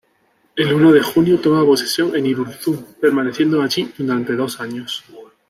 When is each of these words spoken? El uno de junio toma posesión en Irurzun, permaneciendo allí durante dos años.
El 0.55 0.73
uno 0.73 0.91
de 0.91 1.03
junio 1.03 1.39
toma 1.39 1.63
posesión 1.63 2.15
en 2.15 2.25
Irurzun, 2.25 2.95
permaneciendo 2.99 3.61
allí 3.61 3.93
durante 3.99 4.35
dos 4.35 4.59
años. 4.59 5.03